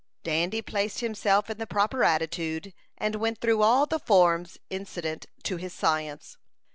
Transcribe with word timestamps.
Dandy 0.23 0.63
placed 0.63 1.01
himself 1.01 1.47
in 1.47 1.59
the 1.59 1.67
proper 1.67 2.03
attitude, 2.03 2.73
and 2.97 3.13
went 3.17 3.39
through 3.39 3.61
all 3.61 3.85
the 3.85 3.99
forms 3.99 4.57
incident 4.71 5.27
to 5.43 5.57
the 5.57 5.69
science. 5.69 6.37